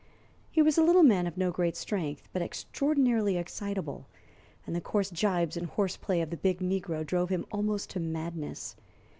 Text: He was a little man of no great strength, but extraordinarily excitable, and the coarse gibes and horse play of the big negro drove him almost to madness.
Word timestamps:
He 0.49 0.63
was 0.63 0.79
a 0.79 0.83
little 0.83 1.03
man 1.03 1.27
of 1.27 1.37
no 1.37 1.51
great 1.51 1.77
strength, 1.77 2.27
but 2.33 2.41
extraordinarily 2.41 3.37
excitable, 3.37 4.07
and 4.65 4.75
the 4.75 4.81
coarse 4.81 5.11
gibes 5.11 5.55
and 5.55 5.67
horse 5.67 5.95
play 5.95 6.21
of 6.21 6.31
the 6.31 6.37
big 6.37 6.57
negro 6.59 7.05
drove 7.05 7.29
him 7.29 7.45
almost 7.51 7.91
to 7.91 7.99
madness. 7.99 8.75